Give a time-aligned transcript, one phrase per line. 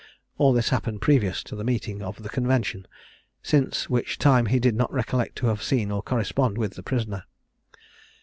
[0.39, 2.87] All this happened previous to the meeting of the convention,
[3.43, 7.25] since which time he did not recollect to have seen or corresponded with the prisoner.